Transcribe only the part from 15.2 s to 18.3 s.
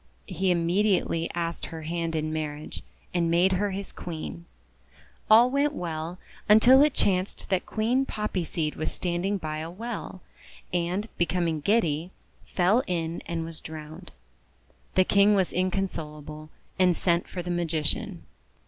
was inconsolable, and sent for the Magician.